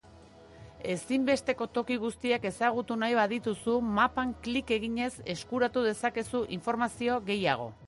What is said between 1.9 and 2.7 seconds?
guztiak